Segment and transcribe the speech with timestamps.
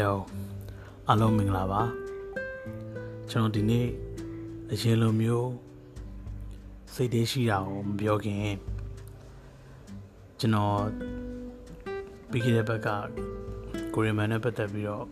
[0.00, 0.16] ယော
[1.08, 1.82] အားလုံးမင်္ဂလာပါ
[3.30, 3.86] ကျွန်တော်ဒီနေ့
[4.70, 5.50] အရင်လိုမျိုး
[6.94, 8.50] စိတ်တည်းရှိတာကိုမပြောခင်
[10.40, 10.78] ကျွန်တော်
[12.30, 12.88] ပြီးခဲ့တဲ့ဘက်က
[13.94, 15.06] ကိုရီမန်နဲ့ပတ်သက်ပြီးတော့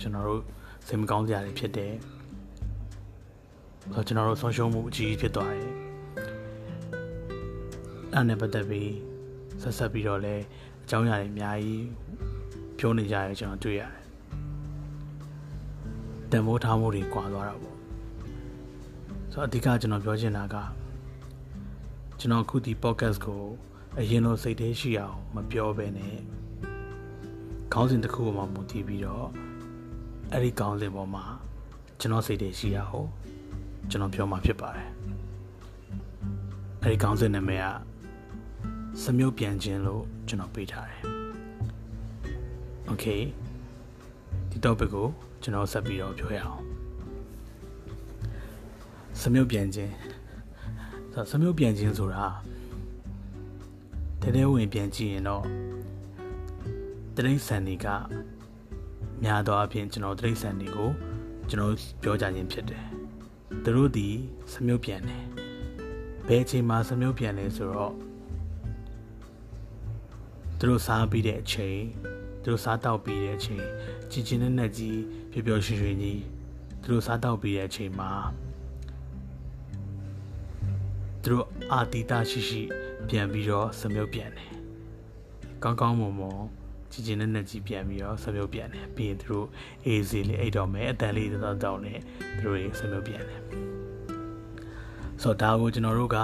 [0.00, 0.42] ကျွန်တော်တို့
[0.86, 1.92] စိတ်မကောင်းစရာတွေဖြစ်တယ်
[3.82, 5.72] ဆိုတော့ကျွန်တော်တို့ဆုံးရှုံးမှုအကြီးဖြစ်သွားတယ်
[8.12, 8.92] အဲ့နဲ့ပတ်သက်ပြီး
[9.62, 10.34] ဆက်ဆက်ပြီးတော့လဲ
[10.82, 11.86] အကြောင်းအရာတွေအများကြီး
[12.78, 14.03] ပြောနေကြရဲကျွန်တော်တွေ့ရတယ်
[16.34, 17.76] တန်ဖိုးထားမှုတွေကွာသွားတာပေါ့
[19.32, 20.56] ဆိုတော့အဓိကကျွန်တော်ပြောချင်တာက
[22.18, 23.42] ကျွန်တော်အခုဒီ podcast ကို
[23.98, 26.16] အရင်လိုစိတ်သေးရှိအောင်မပြောဘဲနဲ့
[27.72, 29.26] ခေါင်းစဉ်တစ်ခုပေါ်မှာမူတည်ပြီးတော့
[30.32, 31.24] အဲ့ဒီခေါင်းစဉ်ပေါ်မှာ
[32.00, 33.08] ကျွန်တော်စိတ်သေးရှိရအောင်
[33.90, 34.88] ကျွန်တော်ပြောမှာဖြစ်ပါတယ်
[36.82, 37.66] အဲ့ဒီခေါင်းစဉ်နာမည်က
[39.02, 41.02] စမြုပ်ပြန်ခြင်းလို့ကျွန်တော်ပေးထားတယ်။
[42.90, 43.22] Okay
[44.50, 45.08] ဒီ topic ကို
[45.44, 46.60] ကျွန်တော်ဆက်ပြီးတော့ပြောရအောင်။
[49.20, 49.92] စမြုပ်ပြန်ခြင်း
[51.12, 52.26] ဆိုစမြုပ်ပြန်ခြင်းဆိုတာ
[54.22, 55.44] တကယ်ဝင်ပြန်ကြည့်ရင်တော့
[57.16, 57.86] တရိษံတွေက
[59.22, 60.90] များသောအားဖြင့်ကျွန်တော်တရိษံတွေကို
[61.48, 62.86] ကျွန်တော်ပြောကြခြင်းဖြစ်တယ်။
[63.64, 64.08] သူတို့ဒီ
[64.52, 65.24] စမြုပ်ပြန်တယ်။
[66.26, 67.94] ဘယ်အချိန်မှာစမြုပ်ပြန်လဲဆိုတော့
[70.58, 71.78] သူတို့စားပြီးတဲ့အချိန်
[72.44, 73.64] သူတို့စားတောက်ပြီးတဲ့အချိန်
[74.10, 74.98] ကြည်ကျင်တဲ့နဲ့ကြီး
[75.32, 76.20] ပျော်ပျော်ရွှင်ရွှင်ကြီး
[76.82, 78.10] သူတို့စားတောက်ပြီးတဲ့အချိန်မှာ
[81.22, 82.62] သူတို့အာတီတာရှိရှိ
[83.08, 84.52] ပြန်ပြီးတော့စမြုပ်ပြန်တယ်
[85.62, 86.40] ကောင်းကောင်းမွန်မွန်
[86.92, 89.46] ကြည်ကျင်တဲ့နဲ့ကြီးပြန်ပြီးတော့စမြုပ်ပြန်တယ်ပြီးရင်သူတို့
[89.86, 91.94] အေးစီလေးအိတ်တော့မယ်အတန်လေးတော့တောင်းနေ
[92.38, 93.40] သူတို့စမြုပ်ပြန်တယ်
[95.22, 96.18] ဆိုတော့ဒါကိုကျွန်တော်တို့က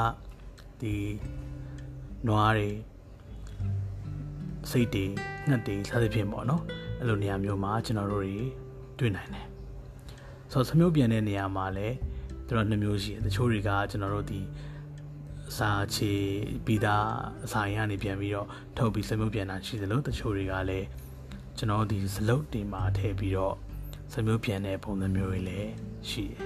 [0.81, 0.95] ဒီ
[2.27, 2.69] နွားတွေ
[4.71, 5.05] စိတ်တွေ
[5.49, 6.63] ငှက်တွေစသဖြင့်ပေါ့နော်
[6.99, 8.37] အဲ့လိုနေရာမျိုးမှာကျွန်တော်တို့တွေ
[8.99, 9.47] တွေ့နိုင်တယ်
[10.53, 11.97] ဆိုတော့စမျိုးပြန်တဲ့နေရာမှာလည်း
[12.47, 14.41] တို့တော့နှစ်မျိုးရှိတယ်တချို့တွေကကျွန်တော်တို့ဒီ
[15.59, 16.13] စာချေ
[16.67, 17.07] ပြီးသား
[17.45, 20.87] အစာရကနေပြန်ပြီးတော့ထုတ်ပြီးစမျိုးပြန်တာရှိသလိုတချို့တွေကလည်း
[21.59, 23.55] ကျွန်တော်ဒီစလုတ်တင်မှာထည့်ပြီးတော့
[24.13, 25.71] စမျိုးပြန်တဲ့ပုံစံမျိုးတွေလည်း
[26.09, 26.39] ရှိတယ်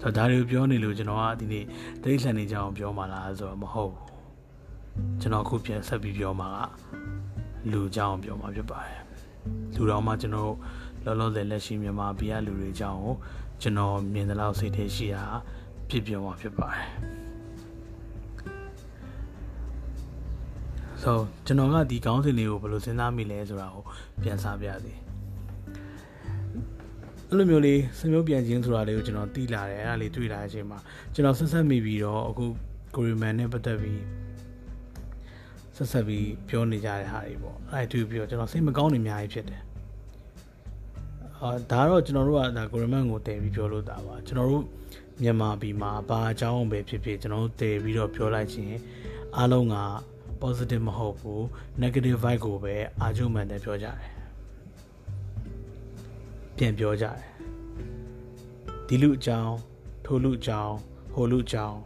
[0.00, 1.64] ဆိုတော့ဒါတွေကိုပြောနေလို့ကျွန်တော်ကဒီနေ့
[2.02, 4.08] တိရစ္ဆာန်တွေကြောင်းပြောမှလားဆိုတော့မဟုတ်ဘူး
[5.20, 7.17] ကျွန်တော်အခုပြန်ဆက်ပြီးပြောမှာက
[7.72, 9.00] လူအကြောင်းပြောမှာဖြစ်ပါတယ်
[9.74, 10.52] လူတော်မှကျွန်တော်
[11.04, 13.14] လောလောဆယ်လက်ရှိမြန်မာပြည်ကလူတွေအကြောင်းကို
[13.62, 15.24] ကျွန်တော်မြင်တဲ့လောက်စိတ်ထဲရှိတာ
[15.88, 16.86] ဖြစ်ပြောမှာဖြစ်ပါတယ်
[21.02, 23.84] ဆိုကျွန်တော်ကဒီကောင်းစဉ်လေးကိုဘယ်လိုစဉ်းစားမိလဲဆိုတာကို
[24.22, 24.98] ပြန်စားပြသေး
[27.28, 30.78] အဲ့လိုမျိုးလေးစမျိုးပြန်ခြင်းဆိုတာလေးကိုကျွန်တော်သိလာတယ်အဲ့ဒါလေးတွေ့လာတဲ့အချိန်မှာ
[31.14, 32.46] ကျွန်တော်ဆက်ဆက်မိပြီးတော့အခု
[32.96, 34.02] ကိုရီမန်နဲ့ပတ်သက်ပြီး
[35.78, 39.62] ဆက်ဆက်ပြီးပြောနေကြတဲ့ဟာတွေပေါ့အဲ့တူပြီးတော့ကျွန်တော်စိတ်မကောင်းနေအများကြီးဖြစ်တယ်
[41.42, 44.64] အာဒါတော့ကျွန်တော်တို့ကဒါကိုရမန်ကိုတည်ပြီးပြောလို့တာပါကျွန်တော်တို့
[45.22, 48.76] မြန်မာပြည်မှာဘာအကြောင်းပဲဖြစ်ဖြစ်ကျွန်တော်တို့တည်ပြီးတော့ပြောလိုက်ခြင်း
[49.36, 49.76] အားလုံးက
[50.42, 51.42] positive မဟုတ်ဘူး
[51.82, 53.98] negative vibe ကိုပဲအာကျုံမှန်တယ်ပြောကြတယ်
[56.56, 57.18] ပြန်ပြောကြတယ်
[58.86, 59.54] ဒီလူအကြောင်း
[60.04, 60.74] ထိုလူအကြောင်း
[61.12, 61.78] ဟိုလူအကြောင်း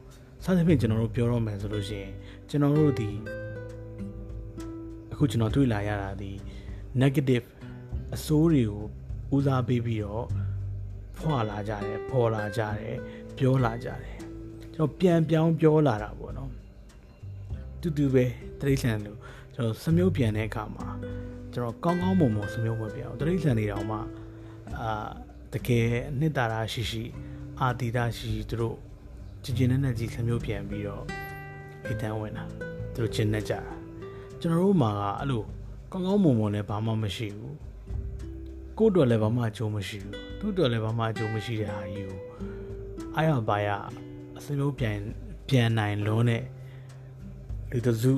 [0.44, 2.12] စသဖြင့်ကျွန်တော်တို့ပြောတော့မယ်ဆိုလို့ရှိရင်
[2.48, 3.10] ကျွန်တော်တို့ဒီ
[5.22, 6.31] အခုကျွန်တော်တွေ့လာရတာဒီ
[7.03, 7.47] negative
[8.15, 8.83] အဆိုးတွေကို
[9.34, 10.27] ဦးစားပေးပြီးတော့
[11.19, 12.97] ဖွာလာကြတယ်ပေါ်လာကြတယ်
[13.37, 14.16] ပြောလာကြတယ်
[14.75, 16.50] ကျွန်တော်ပြန်ပြောင်းပြောလာတာပေါ့နော်
[17.81, 18.25] တူတူပဲ
[18.60, 19.19] တရိษံလို့
[19.55, 20.87] ကျွန်တော်စမျိုးပြန်တဲ့အခါမှာ
[21.53, 23.99] ကျွန်တော်ကောင်းကောင်းမွန်မွန်စမျိုးမပြောင်းတရိษံတွေတောင်မှ
[24.81, 25.09] အာ
[25.53, 27.04] တကယ်နှစ်တာရာရှိရှိ
[27.60, 28.77] အာတီတာရှိရှိသူတို့
[29.42, 31.04] ကြင်ကျင်နဲ့နဲ့ကြီးစမျိုးပြန်ပြီးတော့
[31.84, 32.45] အိတ်တန်းဝင်တာ
[32.95, 33.81] သူတို့ကျင်နေကြတာ
[34.42, 35.42] ကျွန်တော်တို့မှာကအဲ့လို
[35.92, 37.56] ကောင်းကောင်းမွန်မွန်လည်းဘာမှမရှိဘူး
[38.78, 42.21] ကိုယ့်အတွက်လည်းဘာမှအကျိုးမရှိဘူးသူ့အတွက်လည်းဘာမှအကျိုးမရှိတဲ့ဟာကြီးကို
[43.15, 43.68] အားရပါရ
[44.36, 44.97] အစမျိုးပြန်
[45.48, 46.42] ပြန်နိုင်လုံးနဲ့
[47.71, 48.12] လူတစု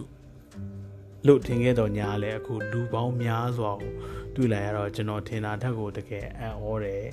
[1.26, 3.92] လို့ထင်ခဲ့တော့ညာလဲအခုလူပေါင်းများစွာကို
[4.34, 7.04] တွေ့လာရတော့ကျွန်တော်ထင်တာထက်ကိုတကယ်အံ့ဩတယ်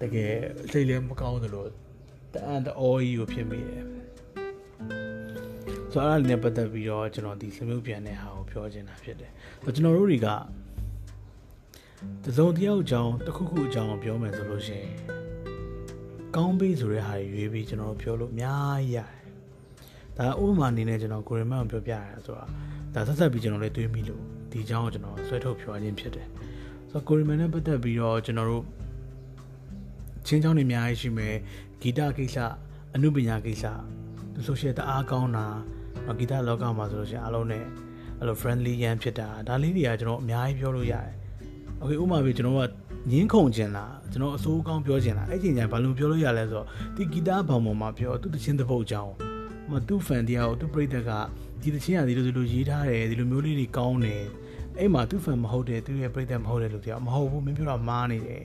[0.00, 0.32] တကယ်
[0.70, 1.66] စိတ်လည်းမကောင်းသလို
[2.34, 3.84] တအံ့တအောကြီးကိုဖြစ်မိတယ်
[5.92, 9.30] ဆိုတော့အဲ့ဒါနဲ့ပတ်သက်ပြီးတော့ကျွန်တော်ဒီစမျိုးပြန်တဲ့ဟာကိုပြောချင်တာဖြစ်တယ်။
[9.64, 10.28] ဆိုကျွန်တော်တို့တွေက
[12.24, 14.92] တစုံတယောက်အကြောင်းတစ်ခုခုအကြောင်းပြောမယ်ဆိုလို့ရှိရင်
[16.36, 19.10] ကောင်းပေးဆိုတဲ့ဟာတွေရွေးပြီးကျွန်တော်ပြောလို့အများကြီးရတယ်။
[20.16, 22.44] ဒါဥပမာအနေနဲ့ကျွန်တော်ကိုရီမန်ကိုပြောပြရတာဆိုတာ
[22.94, 26.26] ဒါဆက်ဆက်ပြီးကျွန်တော်လည်းတွေးမိလို့ဒီအကြောင်းကိုကျွန်တော်ဆွဲထုတ်ပြောခြင်းဖြစ်တယ်။
[26.90, 28.64] ဆိုတော့ကိုရီမန်နဲ့ပတ်သက်ပြီးတော့ကျွန်တော်တို့
[30.26, 31.36] ချင်းချောင်းတွေအများကြီးရှိမယ်
[31.80, 32.36] ဂီတကိစ္စ
[32.94, 33.64] အနုပညာကိစ္စ
[34.34, 35.46] သူဆိုရှယ်တအားကောင်းတာ
[36.05, 37.63] နော်ဂီတလောကမှာဆိုလို့ရှိရင်အားလုံးနဲ့
[38.19, 41.13] အဲ့လို friendly ရန်ဖြစ်တာဒါလေးတွေကကျွန်တော်အများကြီးပြောလို့ရတယ်
[41.79, 42.61] โอเคဥမာပဲကျွန်တော်က
[43.11, 49.13] ငင်းခုန်ကျင်လားကျွန်တော်အစိုးကောင်းပြောကျင်လားအဲ့ချိန်ကျရင်ဘာလို့ပြောလို့ရလဲဆိုတော့ဒီဂီတဘောင်ပေါ်မှာပြောသူတချင်းတစ်ပုတ်ကြောင်း
[49.69, 51.11] ဟိုသူ့ဖန်တရားကိုသူ့ပရိသတ်က
[51.61, 54.23] ဒီတချင်းကဒီလိုဒီလိုရေးထားတယ်ဒီလိုမျိုးလေးတွေကောင်းတယ်
[54.79, 58.43] အဲ့မှာသူ့ဖန်မဟုတ်တယ်သူရဲ့ပရိသတ်မဟုတ်တယ်လို့တရားမဟုတ်ဘူးမင်းပြောတာမားနေတယ်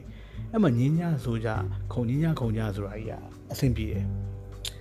[0.53, 1.49] အဲ့မှာညင်းညဆိုကြ
[1.93, 3.12] ခုံညင်းညခုံညဆိုတာကြီးက
[3.53, 4.05] အဆင်ပြေတယ်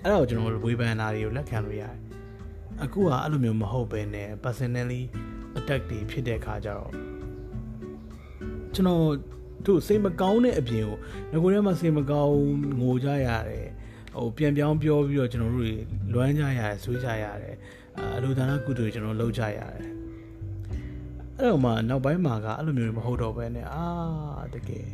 [0.04, 1.96] အဲ့ဒါကိုကျွန်တော်ဝေဖန်တာတွေကိုလက်ခံလို့ရတယ်
[2.82, 5.03] အခုကအဲ့လိုမျိုးမဟုတ်ပဲနဲ့ personally
[5.59, 6.91] attack တွေဖြစ်တဲ့အခါကျတော့
[8.75, 9.05] ကျွန်တော်
[9.67, 10.97] တို့စိတ်မကောင်းတဲ့အပြင်ကို
[11.32, 12.37] ငကိုထဲမှာစိတ်မကောင်း
[12.81, 13.67] ငိုကြရတယ်
[14.15, 15.67] ဟိုပြန်ပြောင်းပြောပြီးတော့ကျွန်တော်တို့
[16.12, 17.56] လွမ်းကြရတယ်ဆွေးကြရတယ်
[18.17, 19.69] အလိုဒါနကုသိုလ်ကျွန်တော်လုပ်ကြရတယ်
[21.38, 23.87] အဲ့တော့မှနောက်ပိုင်းမှာကအဲ့လိုမျိုးမဟုတ်တော့ဘဲနဲ့အာ
[24.55, 24.87] တကယ်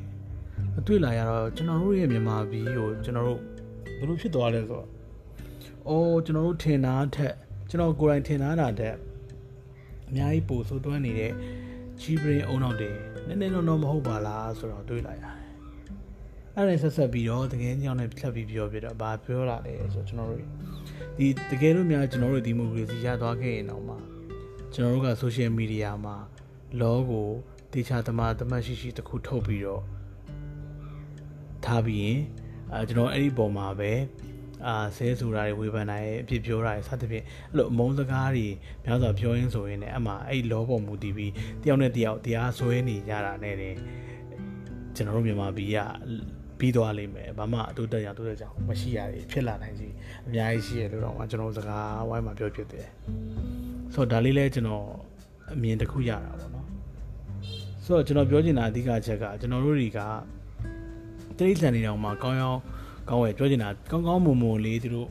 [0.79, 3.41] အတွေ့လာရတော့ကျွန်တော်တို့ရဲ့မြန်မာပြည်ကိုကျွန်တော်တို့
[3.99, 4.87] ဘယ်လိုဖြစ်သွားလဲဆိုတော့
[5.89, 7.35] အော်ကျွန်တော်တို့ထင်တာထက်
[7.71, 8.51] ကျွန်တော်ကိုယ်တိုင်ထင်တာ
[8.81, 8.97] တက်
[10.09, 11.33] အများကြီးပိုဆိုးသွမ်းနေတဲ့
[12.01, 12.91] ကြီးပရင်အုံနောက်တွေ
[13.27, 15.37] နည်းနည်းတော့မဟုတ်ပါလားဆိုတော့တွေးလိုက်ရတယ်
[16.57, 20.43] အဲ့ဒါဆက်ဆက်ပြီးတော့တကယ်ညောင်းနဲ့ဖြတ်ပြီးပြောပြတော့ဘာပြောလာလဲဆိုတော့ကျွန်တော်တို့
[21.19, 23.97] ဒီတကယ်လို့များကျွန်တော်တို့ဒီမိုကရေစီရသွားခဲ့ရင်တော့မှ
[24.75, 26.17] ကျွန်တော်တို့က social media မှာ
[26.81, 27.29] law ကို
[27.73, 29.83] တေချာသမားတမတ်ရှိရှိတစ်ခုထုတ်ပြီးတော့
[31.65, 32.19] ထားပြီးရင်
[32.73, 33.93] အဲကျွန်တော်အဲ့ဒီပုံမှာပဲ
[34.67, 38.47] အာဆဲဆိုတာတွေဝေဖန်တာရဲ့အဖြစ်ပြောတာရဲ့စသဖြင့်အဲ့လိုအမုန်းစကားတွေ
[38.85, 43.75] များစွာပြောရင်းဆိုရင်လည်းအမှအဲ့လောပုံမူတည်ပြီးတယောက်နဲ့တယောက်တရားဆွဲနေကြတာနဲ့တယ်
[44.95, 45.79] ကျွန်တော်တို့မြန်မာပြည်က
[46.59, 49.89] ပြီးသွားလိမ့်မယ်ဘာမှအတူတက်ရတူတက်ကြအောင်မရှိရည်ဖြစ်လာနိုင်စီ
[50.27, 52.87] အများကြီးရှိရလို့တော့ကျွန်တော်စကားဝိုင်းမှာပြောဖြစ်တယ်
[53.95, 54.87] ဆိုတော့ဒါလေးလဲကျွန်တော်
[55.53, 56.67] အမြင်တစ်ခုရတာပေါ့နော်
[57.85, 60.01] ဆိုတော့ကျွန်တော်ပြောချင်တာအဓိကချက်ကကျွန်တော်တို့တွေက
[61.39, 62.61] တိရစ္ဆာန်တွေတောင်မှကောင်းကောင်း
[63.11, 65.11] ကောင်းဝယ်ပြောချင်တာကောင်းကောင်းမွန်မွန်လေးသူတို့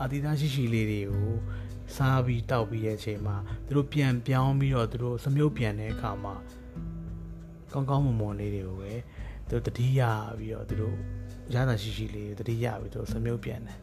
[0.00, 1.28] အာတိသားရှိရှိလေးတွေကို
[1.96, 6.34] စားပြီးတောက်ပြီးရဲ့အချိန်မှာသူတို့ပြန်ပြောင်းပြီးတော့သူတို့စမြုပ်ပြန်တဲ့အခါမှာ
[7.72, 8.92] ကောင်းကောင်းမွန်မွန်လေးတွေကိုပဲ
[9.48, 10.00] သူတို့တတိယ
[10.38, 10.96] ပြီးတော့သူတို့
[11.54, 13.78] ရတာရှိရှိလေးတတိယပြီးတော့စမြုပ်ပြန်တယ်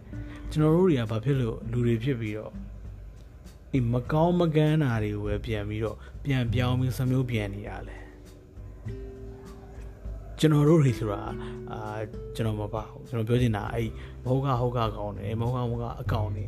[0.51, 2.51] ကျွန်တော်တို့တွေကဘာဖြစ်လို့လူတွေဖြစ်ပြီးတော့
[3.71, 8.06] ဒီမကောင်းမကန်းတာတွေကိုပဲပြန်ပြီးတော့ပြန်ပြောင်းပြီးစမြုပ်ပြန်နေရလဲ
[10.39, 11.21] ကျွန်တော်တို့တွေဆိုတာ
[11.71, 11.79] အာ
[12.35, 13.89] ကျွန်တော်မပါဘူးကျွန်တော်ပြောချင်တာအဲ့
[14.23, 16.45] မဟုတ်ကဟုတ်ကကောင်းတယ်မဟုတ်ကမဟုတ်ကအကောင့်တွေ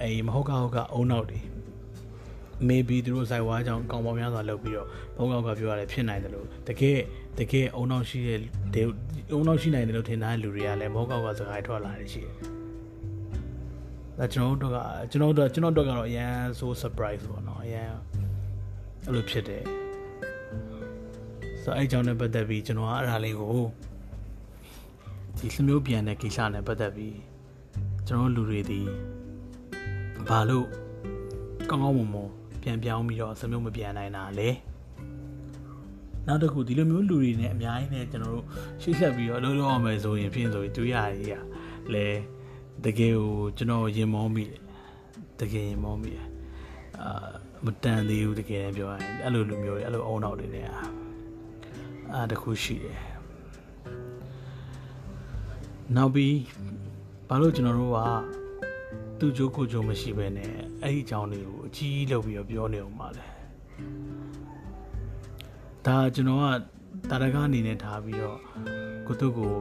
[0.00, 1.40] အဲ့မဟုတ်ကဟုတ်ကအုံနောက်တွေ
[2.68, 6.98] maybe သူတို့ဇိုက်ဝါးကြောင့်ကောင်းပေါင်းများစွာလုပ်ပြီးတော့ဘုံကောက်ကပြောရတယ်ဖြစ်နိုင်တယ်လို့တကယ်
[7.38, 8.38] တကယ်အုံနောက်ရှိတဲ့
[9.32, 12.34] အုံနောက်ရှိနိုင်တယ်လို့ထင်တဲ့လူတွေကလည်းဘုံကောက်ကစကားထွက်လာတယ်ရှိတယ်
[14.18, 14.76] ဒါကျွန်တော်တို့က
[15.10, 17.90] ကျွန်တော်တို့ကျွန်တော်တို့ကတော့အရန် so surprise ပေါ့နော်အရန်
[19.06, 19.64] အဲ့လိုဖြစ်တယ်
[21.66, 23.64] ဆိုတော့အဲ့ကြောင့်နဲ့ပတ်သက်ပြီးကျွန်တော်ကအဲ့ဒါလေးကို
[25.38, 27.16] ဒီစမျိုးပြန်တဲ့ကိစ္စနဲ့ပတ်သက်ပြီး
[28.06, 28.80] ကျွန်တော်လူတွေဒီ
[30.28, 30.66] ဘာလို့
[31.70, 32.30] ကောင်းကောင်းမွန်မွန်
[32.62, 34.50] ပြန်ပြောင်းပြီးတော့စမျိုးမပြန်နိုင်တာလဲ
[36.26, 38.46] နောက်တစ်ခုဒီလိုမျိုးလူတွေနဲ့အများကြီးနဲ့ကျွန်တော်တို့
[38.82, 40.96] ရှေ့ဆက်ပြီးတော့အလုပ်လုပ်အောင်မယ်ဆိုရင်ဖြင့်ဆိုရင်တွေ့ရ
[41.30, 41.32] ရ
[41.94, 42.06] လဲ
[42.84, 44.60] တကယ်ကိုကျွန်တော်ရင်မောမိတယ်
[45.40, 46.26] တကယ်ရင်မောမိတယ်
[47.00, 47.28] အာ
[47.64, 50.66] မတန်သေးဘူးတကယ်ပြောရရင်အဲ့လိုလူမျိုးတွေအဲ့လိုအုံနောက်တွေနဲ့
[52.14, 52.98] အားတခုရှိတယ်
[55.96, 56.36] နောက်ပြီး
[57.28, 58.00] ဘာလို့ကျွန်တော်တို့က
[59.18, 60.50] သူ့ကြိုးကိုကြိုးမရှိပဲနဲ့
[60.82, 63.24] အဲ့ဒီအကြောင်းတွေကိုအကြီးလုပ်ပြီးတော့ပြောနေအောင်ပါလေ
[65.86, 66.44] ဒါကျွန်တော်က
[67.10, 68.38] တာရကအနေနဲ့ထားပြီးတော့
[69.06, 69.52] ကိုတုကို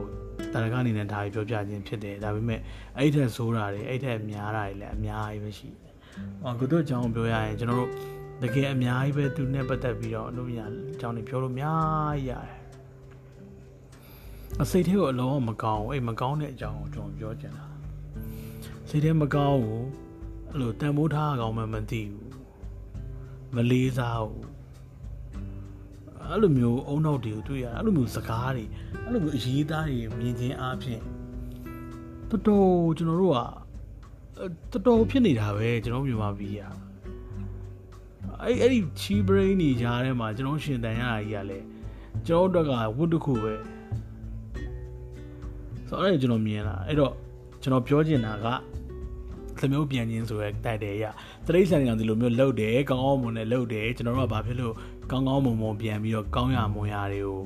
[0.53, 2.59] တာရကအနေနဲ့ထားပြီးပြောပြခြင်းဖြစ်တယ်ဒါပေမဲ့
[2.97, 5.93] အဲ့ထက်ဆိုးတာတွေအဲ့ထက်များတာတွေလည်းအများကြီးပဲရှိတယ်
[6.41, 7.91] ဟောကိုတုအကြောင်းပြောရရင်ကျွန်တော်တို့
[8.41, 10.59] တကယ်အများကြီးပဲသူနဲ့ပတ်သက်ပြီးတော့အလို့ရ
[10.93, 12.53] အကြောင်းတွေပြောလို့အများကြီးရတယ်
[14.61, 17.65] အစိတ်ထဲကိုအလုံးမကောင်းဘူးအဲ့မကောင်းတဲ့အကြောင်းကိုကျွန်တော်ပြောချင်တာ
[18.89, 19.85] စိတ်ထဲမကောင်းဘူး
[20.49, 22.25] အဲ့လိုတန်ဖိုးထားအောင်မှမသိဘူး
[23.55, 24.45] မလေးစားဘူး
[26.29, 28.65] အဲ့လိုမျိုးအုံနောက်တွေကိုတွေ့ရအဲ့လိုမျိုးစကားတွေ
[29.03, 31.01] အဲ့လိုမျိုးအရေးသားတွေမြင်ချင်းအားဖြင့်
[32.29, 33.39] တော်တော်ကျွန်တော်တို့က
[34.71, 36.61] တော်တော်ဖြစ်နေတာပဲကျွန်တော်မြန်မာပြည်က
[38.43, 41.65] အဲ့အဲ့ဒီ chi brain နေကြတဲ့မှာကျွန်တော်ရှင်တန်ရတာကြီးကလည်း
[42.27, 43.53] ကျွန်တော်တို့ကဝတ်တစ်ခုပဲ
[45.87, 47.13] ဆိုတော့အဲ့ကျွန်တော်မြင်လာအဲ့တော့
[47.61, 48.47] ကျွန်တော်ပြောချင်တာက
[49.59, 51.05] သမျိုးပြန်ခြင်းဆိုရဲတိုက်တယ်ရ
[51.45, 54.73] တရိတ်ဆန်နေအောင်ဒီလိုမျိုးလှုပ်တယ်ကောင်းကောင်းမွန်နဲ့လှုပ်တယ်ကျွန်တော်တို့ကဘာဖြစ်လို့
[55.11, 57.39] ကောင်းကောင်းမွန်မွန်ပြန်ပြီးတော့ကောင်းရမွန်ရတွေကို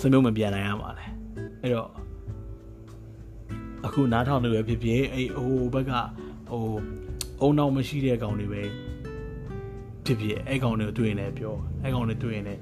[0.00, 1.06] သမျိုးမပြန်နိုင်ရပါလဲ
[1.62, 1.88] အဲ့တော့
[3.86, 5.92] အခုနားထောင်လို့ပဲဖြစ်ဖြစ်အဲ့ဟိုဘက်က
[6.50, 6.64] ဟို
[7.40, 8.62] အုံနောက်မရှိတဲ့ကောင်တွေပဲ
[10.04, 12.60] ဖြစ်ဖြစ်အဲ့ကောင်တွေကိုတွေ့ရင်လည်းပြောအဲ့ကောင်တွေတွေ့ရင်လည်း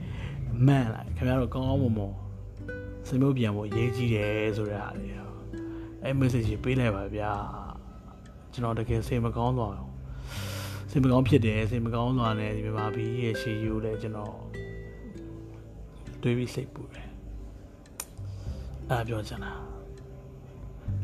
[0.67, 2.15] မှန်လိုက်ခင်ဗျားတို့ကောင်းကောင်းမွန်မွန်
[3.09, 5.09] စမျိုးပြန်ဖို့အရေးကြီးတယ်ဆိုတဲ့ဟာတွေ
[6.03, 7.33] အဲ့ message ပေးလိုက်ပါဗျာ
[8.53, 9.93] ကျွန်တော်တကယ်စိတ်မကောင်းသွားအောင်
[10.91, 14.35] စိတ်မကောင်းဖြစ်တယ်စိတ်မကောင်းသွားတယ်ဒီမြန်မာပြည်ရဲ့ရှေးယူလည်းကျွန်တော်
[16.23, 17.09] တွေးပြီးစိတ်ပူတယ်
[18.91, 19.53] အဲ့ပြောချင်တာ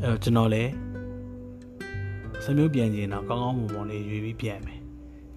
[0.03, 0.73] အဲ့တော့ကျွန်တော်လည်း
[2.45, 4.81] စမျိုးပြန်ကျင်တော့ကောင်းကောင်းမွန်မွန်လေးရွေးပြီးပြန်မယ်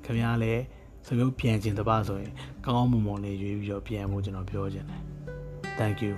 [0.06, 0.64] ခင်ဗျားလည်း
[1.08, 2.34] စမျိုးပြန်ကျင်တပါဆိုရင်
[2.66, 5.02] ကောင်းကောင်းမွန်မွန်လေးရွေးပြီးတော့ပြန်ဖို့ကျွန်တော်ပြောချင်တယ်
[5.80, 6.14] thank you